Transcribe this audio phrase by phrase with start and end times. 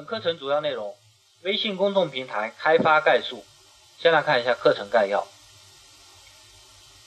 [0.00, 0.96] 本课程主要内容：
[1.42, 3.44] 微信公众平台开发概述。
[4.00, 5.26] 先来看一下课程概要。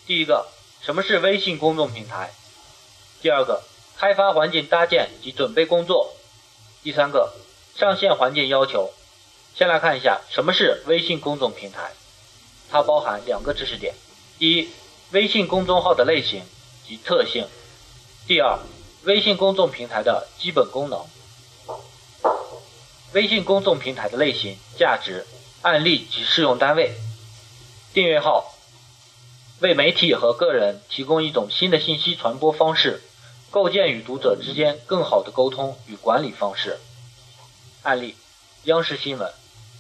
[0.06, 0.46] 第一个，
[0.80, 2.30] 什么是微信公众平台？
[3.20, 3.64] 第二个，
[3.98, 6.14] 开发环境搭建及准备工作。
[6.84, 7.34] 第三个，
[7.76, 8.94] 上线环境要求。
[9.56, 11.94] 先来看一下什么是微信公众平台，
[12.70, 13.96] 它包含两个知识点：
[14.38, 14.70] 第一，
[15.10, 16.44] 微信公众号的类型
[16.88, 17.48] 及特性；
[18.28, 18.60] 第二，
[19.06, 21.04] 微信公众平台的基本功能。
[23.14, 25.28] 微信公众平台的类型、价值、
[25.62, 26.96] 案例及适用单位。
[27.94, 28.56] 订阅号
[29.60, 33.04] 为媒体和个人提供一种新的信息传播方式，
[33.52, 36.80] 构建与读者之间更好的沟通与管理方式。
[37.84, 38.16] 案例：
[38.64, 39.32] 央视新闻。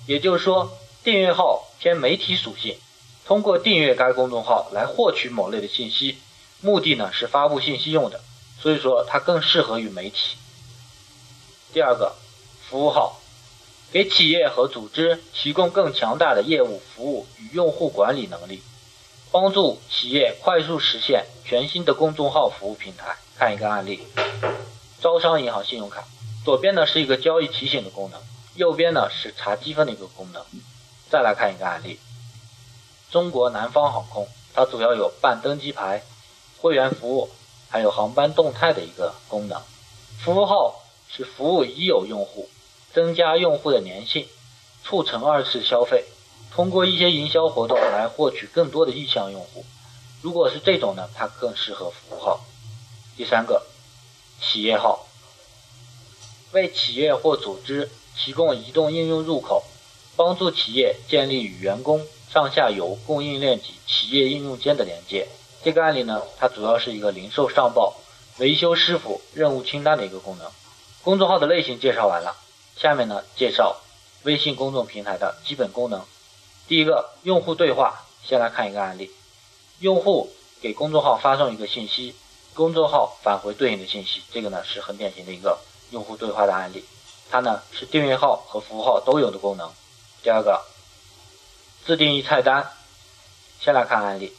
[0.05, 2.77] 也就是说，订阅号偏媒体属性，
[3.25, 6.19] 通过订阅该公众号来获取某类的信息，
[6.61, 8.21] 目的呢是发布信息用的，
[8.61, 10.37] 所以说它更适合于媒体。
[11.73, 12.13] 第二个，
[12.69, 13.21] 服务号。
[13.93, 18.63] 给企业和组织提供更强大的业务服务与用户管理能力，
[19.31, 23.15] 帮助企业快速实现全新的公众号服务平台。
[23.37, 23.99] 看一个案例：
[24.99, 26.07] 招商银行信用卡，
[26.43, 28.19] 左边呢是一个交易提醒的功能，
[28.55, 30.43] 右边呢是查积分的一个功能。
[31.11, 31.99] 再来看一个案例：
[33.11, 36.01] 中国南方航空，它主要有办登机牌、
[36.59, 37.29] 会员服务，
[37.69, 39.61] 还有航班动态的一个功能。
[40.17, 42.49] 服务号是服务已有用户。
[42.93, 44.27] 增加用户的粘性，
[44.83, 46.05] 促成二次消费，
[46.53, 49.65] 通过一些营销活动来获取更多的意向用户。
[50.21, 52.39] 如果是这种呢，它更适合服务号。
[53.17, 53.63] 第三个，
[54.39, 55.07] 企业号，
[56.51, 59.63] 为企业或组织提供移动应用入口，
[60.15, 65.27] 帮助企业建立与员工、上下游供应链及企业应用间的连接。
[65.63, 67.95] 这个案例呢，它主要是一个零售上报、
[68.37, 70.51] 维修师傅任务清单的一个功能。
[71.03, 72.35] 公众号的类型介绍完了。
[72.77, 73.77] 下面呢，介绍
[74.23, 76.03] 微信公众平台的基本功能。
[76.67, 78.05] 第一个，用户对话。
[78.25, 79.11] 先来看一个案例：
[79.79, 82.15] 用户给公众号发送一个信息，
[82.53, 84.23] 公众号返回对应的信息。
[84.31, 85.59] 这个呢是很典型的一个
[85.91, 86.85] 用户对话的案例。
[87.29, 89.69] 它呢是订阅号和服务号都有的功能。
[90.23, 90.61] 第二个，
[91.85, 92.71] 自定义菜单。
[93.59, 94.33] 先来看案例，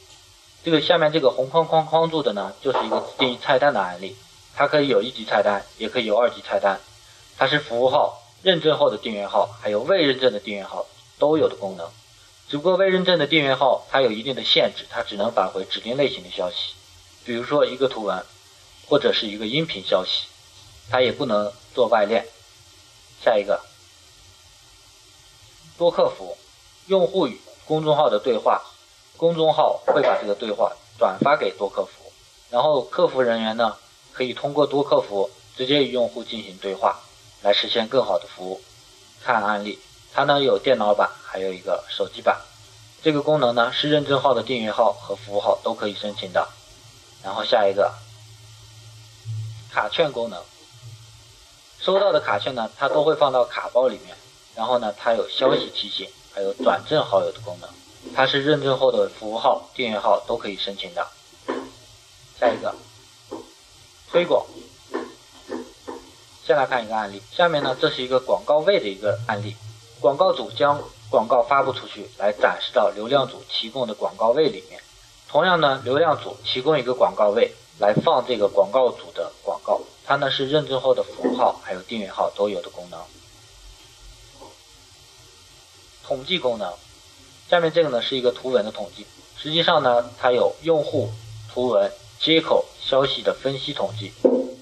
[0.63, 4.15] 这个下面这个红框框框住的呢，就是一个自定义菜单的案例。
[4.55, 6.79] 它可以有一级菜单，也可以有二级菜单。
[7.37, 8.23] 它是服务号。
[8.45, 10.85] 认证后的订阅号，还有未认证的订阅号
[11.17, 11.89] 都有的功能，
[12.47, 16.75] 只不过未认证的订阅号它有一定的限制，它只能返回指定类型的消息，
[17.23, 18.23] 比如说一个图文
[18.87, 20.27] 或者是一个音频消息，
[20.91, 22.27] 它也不能做外链。
[23.23, 23.61] 下一个，
[25.75, 26.37] 多客服，
[26.85, 28.61] 用户与公众号的对话，
[29.17, 32.13] 公众号会把这个对话转发给多客服，
[32.51, 33.75] 然后客服人员呢
[34.13, 37.01] 可以通过多客服直接与用户进行对话。
[37.45, 38.59] 来实现更好的服务。
[39.23, 39.77] 看案例，
[40.11, 42.41] 它呢有电脑版，还有一个手机版。
[43.03, 46.49] 这个功能呢是认证号的订阅号和服务号都可以申请的。
[47.23, 47.93] 然后下一个，
[49.71, 50.41] 卡券功能。
[51.79, 54.17] 收到的卡券呢，它都会放到卡包里面。
[54.55, 57.69] 然后呢，它有消息提醒，还有转正好友的功能。
[58.15, 61.07] 它是认证后的服务号、订阅号都可以申请的。
[62.39, 62.73] 下一个，
[64.09, 64.43] 推广。
[66.45, 69.55] 先来看一个案例，下面呢，这是一个广告位的一个案例，
[69.99, 70.79] 广告主将
[71.09, 74.79] 广告发布出去，来展示到流量组提供的广告位里面。
[75.27, 82.99] 同样呢，流量组提供一个广告位来放这个广告组的广告，它呢是认证后的服务号还有订阅号都有的功能。
[86.03, 86.71] 统计功能，
[87.49, 91.09] 下面这个呢是一个图文的统计，实际上呢它有用户、
[91.51, 94.13] 图文、接口、消息的分析统计。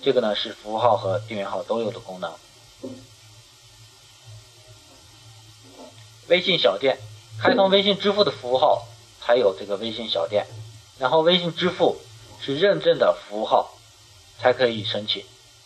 [0.03, 2.33] 这个呢是服务号和订阅号都有的功能。
[6.27, 6.97] 微信小店，
[7.39, 8.85] 开通微信支付的服务号
[9.21, 10.45] 才有这个微信小店，
[10.99, 12.01] 然后微信支付
[12.41, 13.77] 是认证的服务号
[14.39, 15.23] 才可以申请。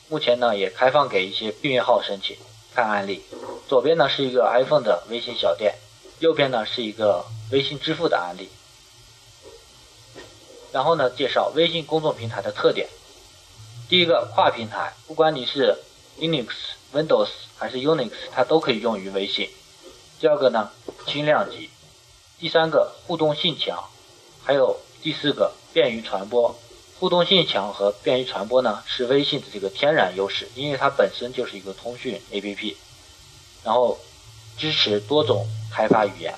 [0.07, 2.38] 目前呢也开放给一些订阅号申请。
[2.75, 3.24] 看案例，
[3.68, 5.74] 左边呢是一个 iPhone 的微信小店，
[6.19, 8.50] 右边呢是一个微信支付的案例。
[10.72, 12.88] 然后呢介绍微信公众平台的特点。
[13.89, 15.78] 第一个跨平台，不管你是
[16.19, 16.48] Linux、
[16.94, 19.50] Windows 还是 Unix，它都可以用于微信。
[20.19, 20.72] 第二个呢，
[21.06, 21.69] 轻量级。
[22.38, 23.81] 第三个互动性强，
[24.44, 26.54] 还有第四个便于传播。
[27.00, 32.75] 互动性强和便于传播呢，是微信的这个天然优势，因为它本身就是一个通讯 APP。
[33.63, 33.98] 然后
[34.57, 36.36] 支持多种开发语言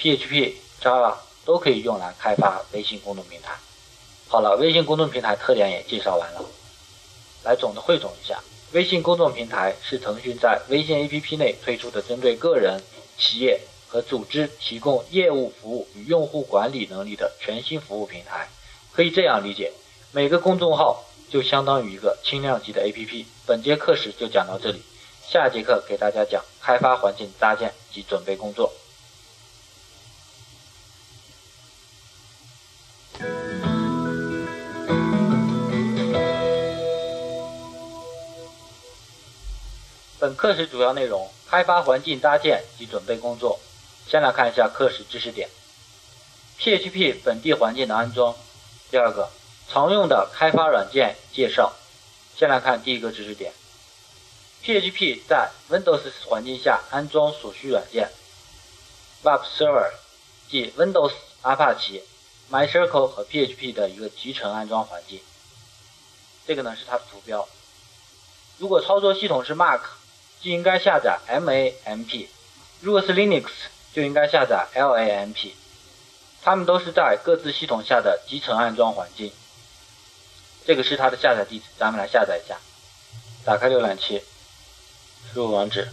[0.00, 1.14] ，PHP、Java
[1.44, 3.52] 都可以用来开发微信公众平台。
[4.26, 6.44] 好了，微信公众平台特点也介绍完了。
[7.44, 8.38] 来总的汇总一下，
[8.72, 12.80] 微信公众平台是腾讯在微信 APP 内推出的针对个人、
[13.18, 18.48] 企业和组织提供业务服务与用户管理能力的全新服务平台。
[18.92, 19.72] 可以这样理解，
[20.12, 23.24] 每个公众号就相当于一个轻量级的 APP。
[23.46, 24.82] 本节课时就讲到这里，
[25.26, 28.72] 下节课给大家讲开发环境搭建及准备工作。
[40.20, 43.58] 本课时主要内容：开发环境搭建及准备工作。
[44.06, 45.48] 先来看一下课时知识点
[46.58, 48.36] ：PHP 本地环境的安装。
[48.90, 49.30] 第二个，
[49.66, 51.72] 常用的开发软件介绍。
[52.36, 53.54] 先来看第一个知识点
[54.62, 58.10] ：PHP 在 Windows 环境下安装所需软件。
[59.22, 59.90] Web Server
[60.50, 61.12] 即 Windows、
[61.42, 62.02] Apache、
[62.50, 65.22] MySQL 和 PHP 的一个集成安装环境。
[66.46, 67.48] 这个呢是它的图标。
[68.58, 69.80] 如果操作系统是 Mac，
[70.42, 72.26] 就应该下载 MAMP，
[72.80, 73.48] 如果是 Linux，
[73.92, 75.52] 就应该下载 LAMP。
[76.42, 79.30] 它们都是在各自系统下的集成安装环境。
[80.66, 82.56] 这个是它的下载地址，咱们来下载一下。
[83.44, 84.22] 打开浏览器，
[85.32, 85.92] 输入网址，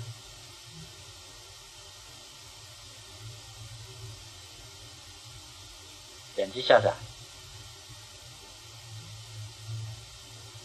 [6.36, 6.94] 点击下载。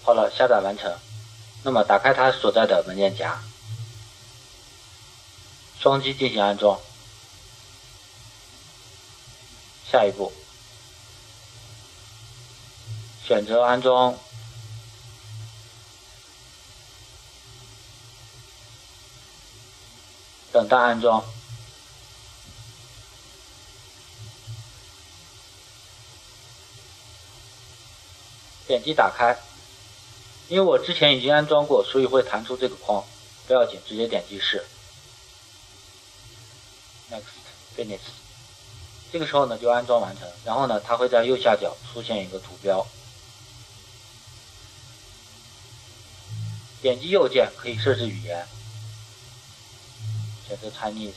[0.04, 0.96] 好了，下载完成。
[1.64, 3.40] 那么打开它所在的文件夹。
[5.82, 6.78] 双击进行安装，
[9.90, 10.32] 下一步。
[13.26, 14.16] 选择安装，
[20.52, 21.24] 等待安装，
[28.68, 29.36] 点击打开。
[30.48, 33.04] 因为我之前已经安装过，所以会弹出这个框，
[33.48, 34.64] 不要紧，直接点击是。
[37.12, 37.24] Next
[37.76, 38.00] finish，
[39.12, 42.86] 这个时候呢就安装完成，然后呢它会在右下角出现一个图标，
[46.80, 48.46] 点击右键可以设置语言，
[50.48, 51.12] 选择 Chinese，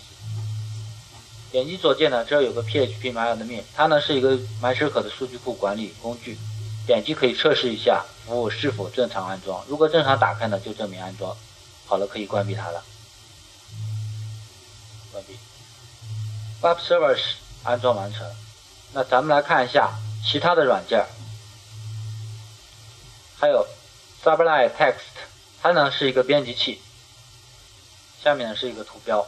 [1.49, 6.37] 点击左键呢这儿有个 PHP MyAdmin，它呢是一个 MySQL 的数据库管理工具，
[6.85, 11.33] 点击可以测试一下服务是否正常安装，如果正常打开呢就证明安装。
[11.85, 12.83] 好了，可以关闭它了，
[15.13, 15.37] 关闭。
[16.65, 17.21] Web Servers
[17.63, 18.27] 安装完成，
[18.93, 19.91] 那咱们来看一下
[20.25, 21.05] 其他的软件，
[23.39, 23.67] 还有
[24.23, 24.95] Sublime Text，
[25.61, 26.81] 它呢是一个编辑器，
[28.23, 29.27] 下面呢是一个图标。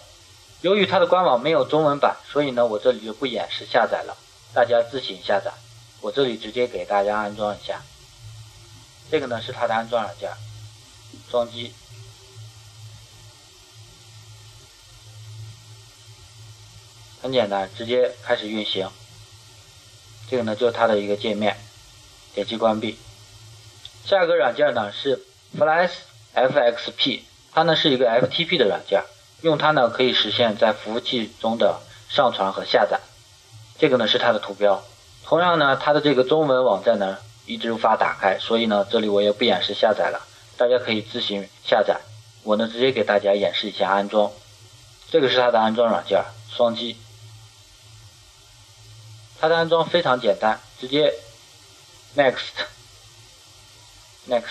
[0.61, 4.17] 由于它的官网没有中文版，所以呢我这里就不演示下载了，
[4.55, 5.53] 大家自行下载。
[6.01, 7.83] 我这里直接给大家安装一下，
[9.11, 10.31] 这个呢是它的安装软件，
[11.29, 11.71] 装机。
[17.21, 18.89] 很简单，直接开始运行。
[20.29, 21.57] 这个呢就是它的一个界面，
[22.33, 22.97] 点击关闭。
[24.05, 25.25] 下一个软件呢是
[25.57, 25.91] Flash
[26.35, 27.21] FXP，
[27.53, 29.03] 它呢是一个 FTP 的软件，
[29.41, 32.99] 用它呢可以实现在服务器中的上传和下载。
[33.79, 34.83] 这个呢是它的图标。
[35.23, 40.21] 同样呢，它的这个中文网站呢一直无法打开，所以呢这里我也不演示下载了，
[40.55, 41.99] 大家可以自行下载。
[42.43, 44.31] 我呢直接给大家演示一下安装。
[45.09, 46.97] 这个是它的安装软件，双击。
[49.39, 51.13] 它的安装非常简单，直接
[52.15, 52.53] next
[54.27, 54.43] next，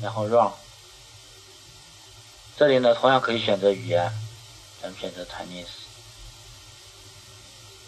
[0.00, 0.52] 然后 run。
[2.56, 4.12] 这里呢，同样可以选择语言，
[4.80, 5.66] 咱们选择 Chinese。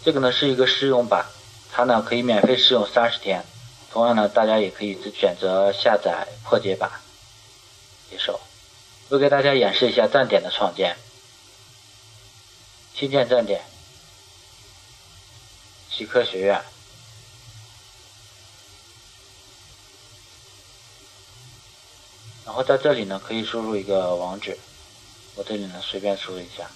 [0.03, 1.25] 这个呢是一个试用版，
[1.71, 3.45] 它呢可以免费试用三十天。
[3.91, 6.91] 同样呢，大家也可以只选择下载破解版。
[8.13, 8.39] 一首，
[9.09, 10.95] 我给大家演示一下站点的创建。
[12.93, 13.65] 新建站点，
[15.89, 16.63] 极客学院。
[22.45, 24.59] 然后在这里呢，可以输入一个网址，
[25.35, 26.69] 我这里呢随便输入一下。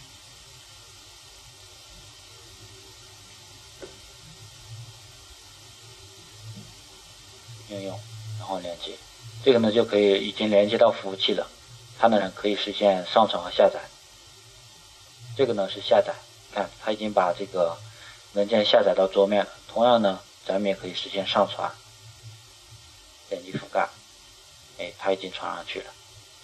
[7.70, 8.00] 应用，
[8.40, 8.98] 然后连接。
[9.48, 11.48] 这个呢就可以已经连接到服务器了，
[11.98, 13.80] 它呢可以实现上传和下载。
[15.38, 16.14] 这个呢是下载，
[16.52, 17.78] 看它已经把这个
[18.34, 19.50] 文件下载到桌面了。
[19.70, 21.72] 同样呢，咱们也可以实现上传，
[23.30, 23.88] 点击覆盖，
[24.80, 25.86] 哎，它已经传上去了。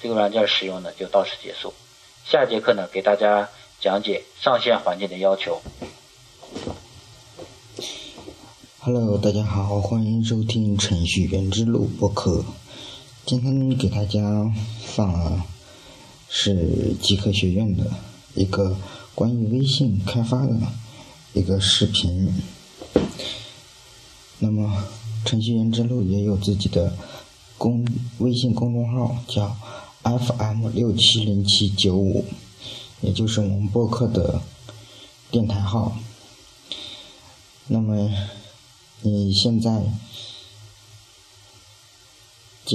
[0.01, 1.73] 这个软件使用呢就到此结束。
[2.25, 3.49] 下节课呢给大家
[3.81, 5.61] 讲解上线环境的要求。
[8.79, 12.45] Hello，大家好，欢迎收听程序员之路播客。
[13.25, 14.53] 今天给大家
[14.85, 15.45] 放了
[16.29, 17.89] 是极客学院的
[18.35, 18.75] 一个
[19.15, 20.53] 关于微信开发的
[21.31, 22.33] 一个视频。
[24.39, 24.83] 那么，
[25.23, 26.93] 程序员之路也有自己的
[27.57, 27.87] 公
[28.17, 29.55] 微信公众号，叫
[30.03, 32.25] FM 六七零七九五，
[32.99, 34.41] 也就是我们播客的
[35.31, 35.97] 电台号。
[37.67, 38.11] 那么，
[39.01, 39.81] 你现在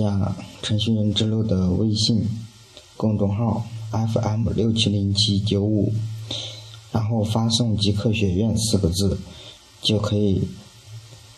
[0.01, 2.27] 加程序员之路的微信
[2.97, 5.93] 公众号 FM 六七零七九五，
[6.93, 9.19] 然后发送“极客学院”四个字，
[9.83, 10.49] 就可以。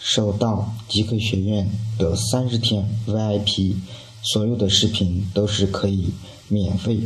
[0.03, 3.75] 收到极客学院的三十天 VIP，
[4.23, 6.09] 所有的视频都是可以
[6.49, 7.01] 免费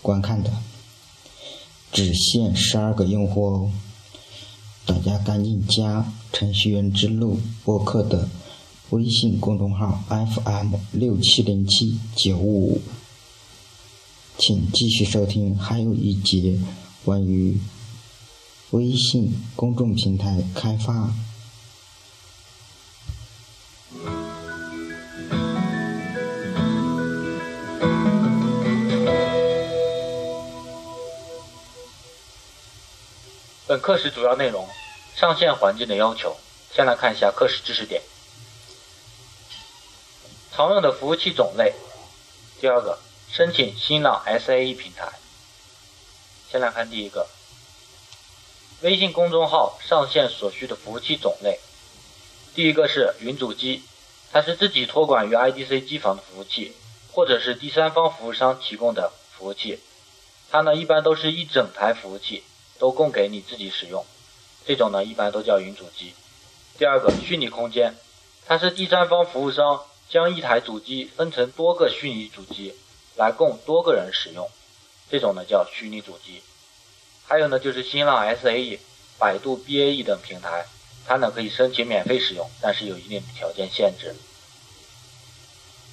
[0.00, 0.50] 观看的，
[1.92, 3.70] 只限十二个用户哦，
[4.86, 8.26] 大家赶紧加程序员之路播客的
[8.94, 12.80] 微信公众号 FM 六七零七九五，
[14.38, 16.56] 请继续收听，还有一节
[17.04, 17.58] 关于
[18.70, 21.12] 微信公众平台开发。
[33.66, 34.64] 本课时主要内容：
[35.16, 36.36] 上线环境的要求。
[36.72, 38.00] 先来看一下课时知识点。
[40.54, 41.74] 常用的服务器种类。
[42.60, 45.08] 第二个，申请新浪 SAE 平台。
[46.48, 47.26] 先来看第一个，
[48.82, 51.58] 微信公众号上线所需的服务器种类。
[52.54, 53.82] 第一个是云主机，
[54.32, 56.76] 它是自己托管于 IDC 机房的服务器，
[57.12, 59.80] 或者是第三方服务商提供的服务器。
[60.52, 62.44] 它呢，一般都是一整台服务器。
[62.76, 64.04] 都供给你自己使用，
[64.66, 66.12] 这种呢一般都叫云主机。
[66.76, 67.94] 第二个，虚拟空间，
[68.46, 72.74] 它是第三方服务商将一台主机分成多个虚拟主机
[73.16, 74.48] 来供多个人使用，
[75.10, 76.42] 这种呢叫虚拟主机。
[77.26, 78.78] 还有呢就是新浪 SAE、
[79.18, 80.66] 百度 BAE 等平台，
[81.06, 84.14] 它呢可以申请免费使用，但是有一定的条件限制。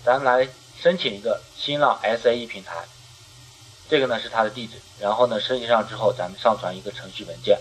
[0.03, 0.49] 咱来
[0.81, 2.85] 申请一个新浪 SAE 平台。
[3.89, 7.59] 这个呢是它的地址，然后呢申请上之后，咱们上传一个程序文件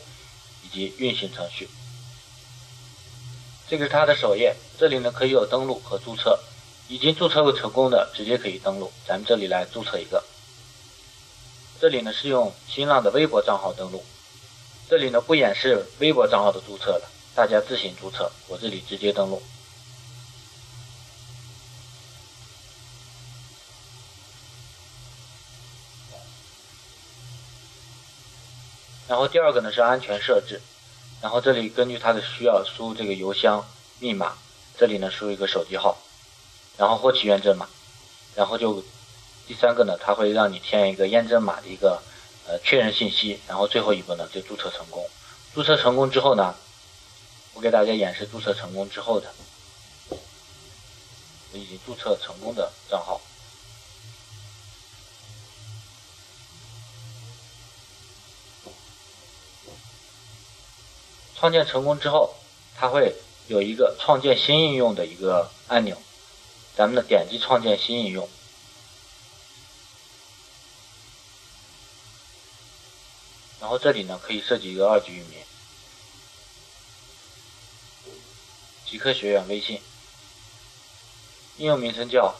[0.62, 1.68] 以及运行程序。
[3.70, 6.40] 这个是它的首页，这里呢可以有登录和注册，
[6.88, 8.90] 已经注册过成功的直接可以登录。
[9.06, 10.24] 咱们这里来注册一个，
[11.80, 14.04] 这里呢是用新浪的微博账号登录，
[14.88, 18.32] 这里呢不演示微博账号的注册了，大家自行注册。
[18.48, 19.40] 我这里直接登录。
[29.06, 30.60] 然后第二个呢是安全设置，
[31.20, 33.66] 然后这里根据他的需要输入这个邮箱
[33.98, 34.32] 密码，
[34.78, 35.98] 这里呢输入一个手机号，
[36.78, 37.68] 然后获取验证码，
[38.34, 38.82] 然后就
[39.46, 42.02] 第三个呢，他会让你填一个验证码的一个
[42.46, 45.06] 呃确认信息，然后最后一步呢就注册成功。
[45.52, 46.54] 注册成功之后呢，
[47.54, 49.30] 我给大家演示注册成功之后的，
[50.08, 53.20] 我已经注册成功的账号。
[61.40, 62.34] 创建成功之后，
[62.76, 63.16] 它会
[63.48, 65.96] 有一个创建新应用的一个按钮，
[66.76, 68.28] 咱们呢点击创建新应用，
[73.58, 75.38] 然后这里呢可以设计一个二级域名，
[78.84, 79.80] 极客学院微信，
[81.56, 82.34] 应用名称叫。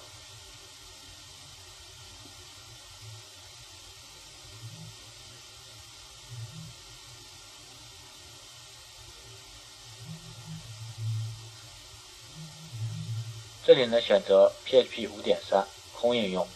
[13.81, 16.47] 这里呢，选择 PHP 五点三空应用，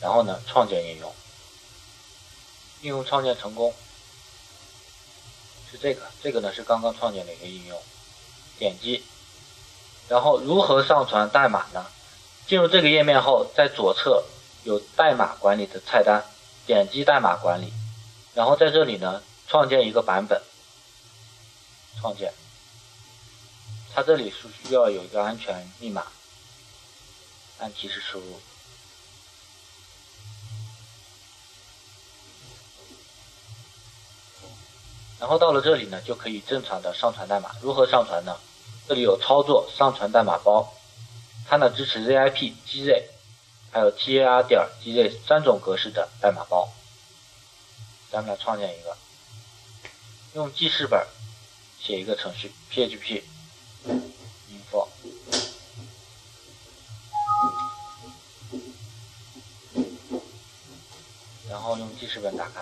[0.00, 1.14] 然后呢，创建应用，
[2.80, 3.72] 应用创建成功，
[5.70, 7.80] 是这个，这个呢是刚刚创建的一个应用，
[8.58, 9.04] 点击，
[10.08, 11.86] 然后如何上传代码呢？
[12.48, 14.24] 进入这个页面后，在左侧
[14.64, 16.24] 有代码管理的菜单，
[16.66, 17.72] 点击代码管理，
[18.34, 20.42] 然后在这里呢，创建一个版本，
[22.00, 22.34] 创建，
[23.94, 26.04] 它这里是需要有一个安全密码。
[27.62, 28.40] 按提示输入，
[35.20, 37.54] 然后到了这里呢，就可以正常的上传代码。
[37.60, 38.36] 如何上传呢？
[38.88, 40.74] 这里有操作上传代码包，
[41.48, 43.04] 它呢支持 ZIP、GZ，
[43.70, 46.68] 还有 TAR 点 GZ 三种格式的代码包。
[48.10, 48.96] 咱们来创建一个，
[50.34, 51.06] 用记事本
[51.80, 53.22] 写一个程序，PHP
[61.62, 62.60] 然后用记事本打开。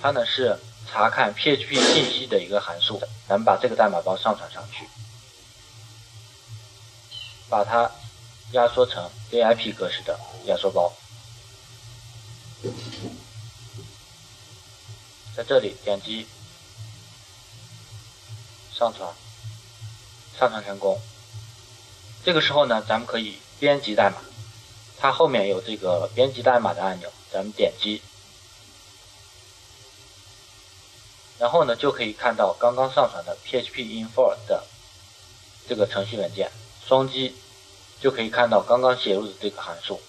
[0.00, 0.56] 它呢是
[0.88, 4.88] 查看 PHP 信息的一个函数，咱们把这个代码包上传上去，
[7.48, 7.90] 把它
[8.52, 10.92] 压缩成 VIP 格式的压缩包，
[15.36, 16.28] 在这里点击
[18.72, 19.12] 上传，
[20.40, 20.98] 上传成功。
[22.24, 24.16] 这个时候呢，咱们可以编辑代码，
[24.98, 28.00] 它后面有这个编辑代码的按钮，咱们点击。
[31.38, 34.64] 然后呢，就可以看到刚刚上传的 PHP Info 的
[35.68, 36.50] 这个程序文件，
[36.86, 37.36] 双击
[38.00, 40.00] 就可以看到刚刚写入的这个函数，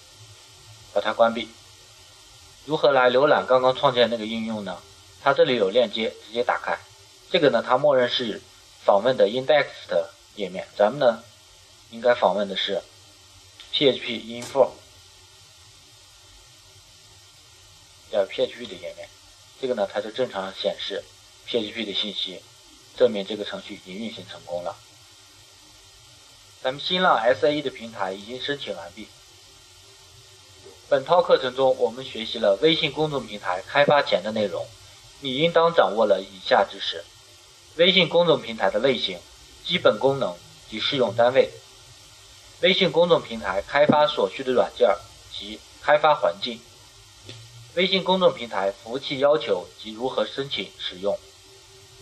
[0.94, 1.48] 把它关闭。
[2.64, 4.78] 如何来浏览刚刚创建那个应用呢？
[5.22, 6.78] 它这里有链接，直接打开。
[7.30, 8.40] 这个呢，它默认是
[8.84, 11.22] 访问的 index 的页面，咱们呢
[11.90, 12.82] 应该访问的是
[13.72, 14.70] PHP Info
[18.10, 19.08] 点 PHP 的页面。
[19.60, 21.02] 这个呢，它就正常显示。
[21.44, 22.40] PHP 的信息
[22.96, 24.76] 证明这个程序已经运行成功了。
[26.62, 29.08] 咱们新浪 SAE 的平台已经申请完毕。
[30.88, 34.66] 本套课程中，我们学习了微信公众平台开发前的内容，
[35.20, 37.04] 你应当掌握了以下知识：
[37.74, 39.18] 微信公众平台的类型、
[39.64, 40.36] 基本功能
[40.70, 41.48] 及适用单位；
[42.60, 44.88] 微信公众平台开发所需的软件
[45.32, 46.58] 及开发环境；
[47.74, 51.18] 微信公众平台服务器要求及如何申请使用。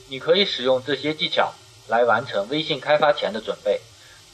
[0.08, 1.52] 你可以使用这些技巧
[1.86, 3.80] 来完成微信开发前的准备。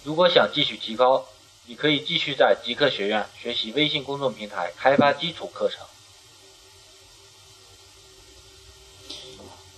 [0.05, 1.27] 如果想继续提高，
[1.67, 5.85] 你可以继续在极客学院学习微信公众平台开发基础课程。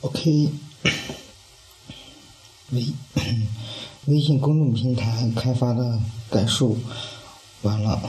[0.03, 0.53] OK，
[2.71, 2.87] 微
[4.07, 6.01] 微信公众平台开发的
[6.31, 6.79] 概述
[7.63, 8.01] 完了。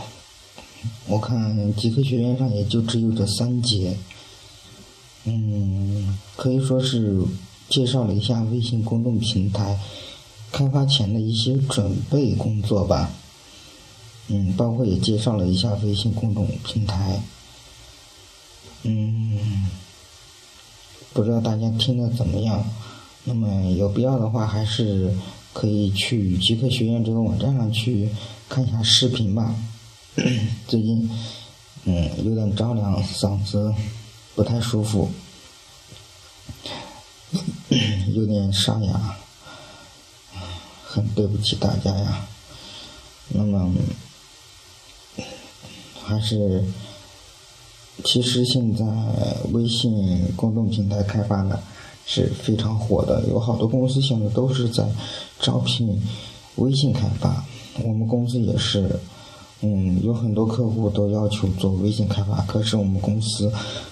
[1.08, 3.98] 我看极客学院上也就只有这三节，
[5.26, 7.24] 嗯，可以说是。
[7.70, 9.80] 介绍了一下微信公众平台
[10.52, 13.12] 开发前的一些准备工作吧，
[14.28, 17.22] 嗯，包括也介绍了一下微信公众平台，
[18.82, 19.70] 嗯，
[21.14, 22.68] 不知道大家听的怎么样？
[23.26, 25.14] 那么有必要的话，还是
[25.54, 28.10] 可以去极客学院这个网站上去
[28.48, 29.56] 看一下视频吧。
[30.68, 31.10] 最近，
[31.86, 33.74] 嗯，有点着凉，嗓子
[34.36, 35.10] 不太舒服。
[38.14, 39.18] 有点沙哑，
[40.84, 42.28] 很对不起大家呀。
[43.30, 43.72] 那么，
[46.02, 46.64] 还是，
[48.04, 48.84] 其实现在
[49.52, 51.62] 微信公众平台开发的
[52.12, 54.84] 是非常火的，有好多公司现在都是在
[55.40, 56.02] 招聘
[56.56, 57.46] 微信开发。
[57.84, 59.00] 我们公司也是，
[59.62, 63.52] 嗯，有很多客户都要求做微信开发，可是我们公司，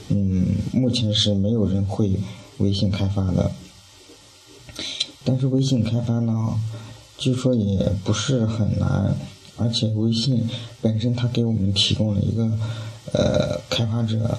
[0.09, 2.11] 嗯，目前是没有人会
[2.57, 3.51] 微信开发的。
[5.23, 6.59] 但是微信开发呢，
[7.19, 9.15] 据说也不是很难，
[9.57, 10.49] 而且微信
[10.81, 12.51] 本身它给我们提供了一个
[13.13, 14.35] 呃开发者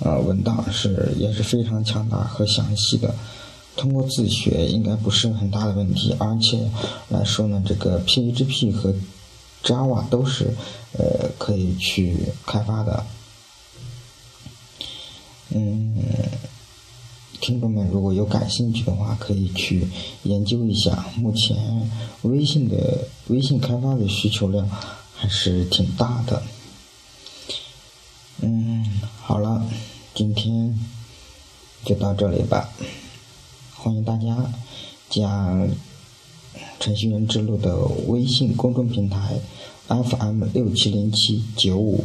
[0.00, 3.14] 呃文档是也是非常强大和详细的，
[3.76, 6.70] 通过自学应该不是很大的问题，而且
[7.08, 8.94] 来说呢，这个 PHP 和
[9.62, 10.54] Java 都是
[10.92, 13.04] 呃可以去开发的，
[15.50, 15.96] 嗯。
[17.42, 19.88] 听众们，如果有感兴趣的话，可以去
[20.24, 21.06] 研究一下。
[21.16, 21.56] 目前
[22.20, 24.68] 微信的微信开发的需求量
[25.16, 26.42] 还是挺大的。
[28.42, 28.84] 嗯，
[29.22, 29.64] 好了，
[30.20, 30.78] 今天
[31.82, 32.68] 就到这里吧。
[33.74, 34.52] 欢迎大家
[35.08, 35.66] 加
[36.78, 37.74] 程序员之路的
[38.06, 39.40] 微信公众平台
[39.88, 42.04] FM 六七零七九五。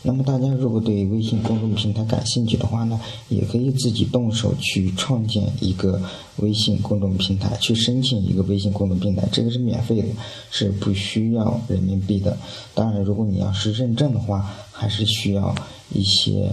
[0.00, 6.00] 那么大家如果对微信公众平台感兴趣的话呢，也可以自己动手去创建一个
[6.36, 10.08] 微信公众平台，去申请一个微信公众平台，这个是免费的，
[10.50, 12.38] 是不需要人民币的。
[12.72, 15.54] 当然，如果你要是认证的话，还是需要
[15.92, 16.50] 一些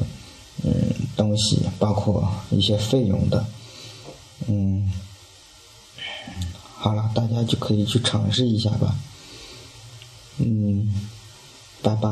[0.64, 0.72] 嗯
[1.16, 3.46] 东西，包括一些费用的。
[4.48, 4.92] 嗯，
[6.78, 8.96] 好了，大家就可以去尝试一下吧。
[10.38, 10.94] 嗯，
[11.82, 12.10] 拜拜。